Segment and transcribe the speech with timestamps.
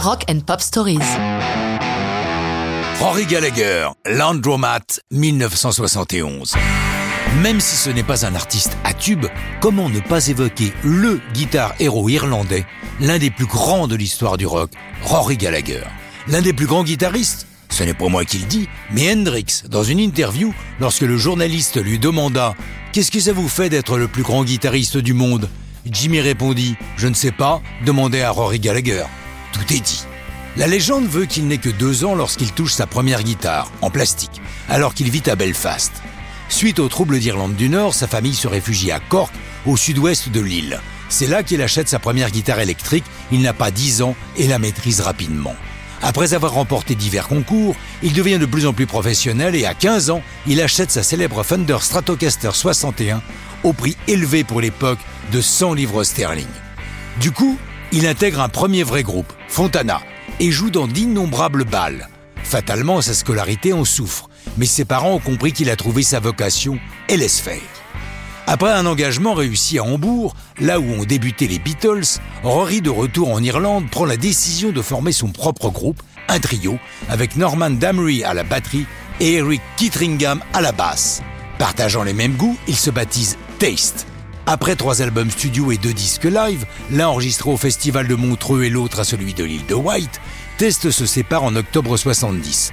[0.00, 1.00] Rock and Pop Stories.
[3.00, 6.54] Rory Gallagher, Landromat, 1971.
[7.42, 9.26] Même si ce n'est pas un artiste à tube,
[9.60, 12.64] comment ne pas évoquer le guitare héros irlandais,
[13.00, 14.70] l'un des plus grands de l'histoire du rock,
[15.02, 15.82] Rory Gallagher
[16.28, 19.82] L'un des plus grands guitaristes Ce n'est pas moi qui le dis, mais Hendrix, dans
[19.82, 22.54] une interview, lorsque le journaliste lui demanda
[22.92, 25.48] Qu'est-ce que ça vous fait d'être le plus grand guitariste du monde?
[25.86, 29.02] Jimmy répondit Je ne sais pas, demandez à Rory Gallagher.
[29.66, 29.74] Tout.
[30.56, 34.40] La légende veut qu'il n'ait que deux ans lorsqu'il touche sa première guitare, en plastique,
[34.68, 35.92] alors qu'il vit à Belfast.
[36.48, 39.32] Suite aux troubles d'Irlande du Nord, sa famille se réfugie à Cork,
[39.66, 40.80] au sud-ouest de l'île.
[41.08, 44.58] C'est là qu'il achète sa première guitare électrique, il n'a pas dix ans et la
[44.58, 45.54] maîtrise rapidement.
[46.02, 50.10] Après avoir remporté divers concours, il devient de plus en plus professionnel et à 15
[50.10, 53.20] ans, il achète sa célèbre Fender Stratocaster 61
[53.64, 55.00] au prix élevé pour l'époque
[55.32, 56.46] de 100 livres sterling.
[57.20, 57.58] Du coup,
[57.92, 60.00] il intègre un premier vrai groupe, Fontana,
[60.40, 62.08] et joue dans d'innombrables balles.
[62.42, 66.78] Fatalement, sa scolarité en souffre, mais ses parents ont compris qu'il a trouvé sa vocation
[67.08, 67.60] et laisse faire.
[68.46, 73.30] Après un engagement réussi à Hambourg, là où ont débuté les Beatles, Rory de retour
[73.30, 76.78] en Irlande prend la décision de former son propre groupe, un trio,
[77.10, 78.86] avec Norman Damry à la batterie
[79.20, 81.22] et Eric Kittringham à la basse.
[81.58, 84.06] Partageant les mêmes goûts, ils se baptisent Taste.
[84.50, 88.70] Après trois albums studio et deux disques live, l'un enregistré au festival de Montreux et
[88.70, 90.22] l'autre à celui de l'île de White,
[90.56, 92.72] Test se sépare en octobre 70.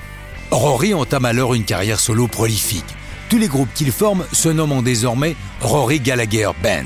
[0.52, 2.86] Rory entame alors une carrière solo prolifique.
[3.28, 6.86] Tous les groupes qu'il forme se nomment désormais Rory Gallagher Band.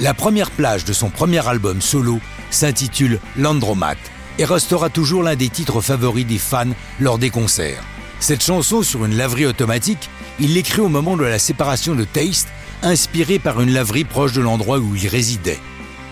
[0.00, 2.18] La première plage de son premier album solo
[2.50, 3.94] s'intitule Landromat
[4.40, 7.84] et restera toujours l'un des titres favoris des fans lors des concerts.
[8.18, 10.10] Cette chanson sur une laverie automatique,
[10.40, 12.48] il l'écrit au moment de la séparation de Taste
[12.82, 15.58] inspiré par une laverie proche de l'endroit où il résidait.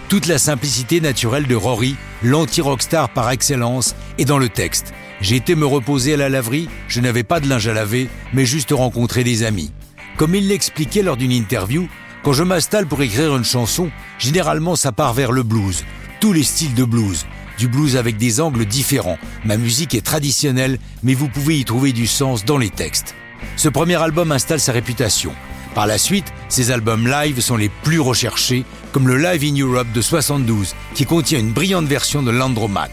[0.08, 4.92] Toute la simplicité naturelle de Rory, l'anti-rockstar par excellence, est dans le texte.
[5.20, 8.44] J'ai été me reposer à la laverie, je n'avais pas de linge à laver, mais
[8.44, 9.72] juste rencontrer des amis.
[10.16, 11.88] Comme il l'expliquait lors d'une interview,
[12.22, 15.84] quand je m'installe pour écrire une chanson, généralement ça part vers le blues,
[16.20, 17.26] tous les styles de blues,
[17.58, 19.18] du blues avec des angles différents.
[19.44, 23.14] Ma musique est traditionnelle, mais vous pouvez y trouver du sens dans les textes.
[23.56, 25.32] Ce premier album installe sa réputation.
[25.76, 29.92] Par la suite, ses albums live sont les plus recherchés, comme le Live in Europe
[29.92, 32.88] de 72, qui contient une brillante version de Landromat.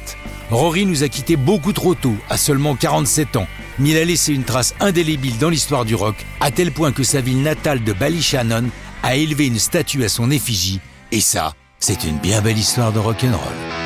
[0.51, 3.47] Rory nous a quittés beaucoup trop tôt, à seulement 47 ans,
[3.79, 7.03] mais il a laissé une trace indélébile dans l'histoire du rock, à tel point que
[7.03, 8.66] sa ville natale de Ballyshannon
[9.01, 10.81] a élevé une statue à son effigie,
[11.13, 13.82] et ça, c'est une bien belle histoire de rock'n'roll.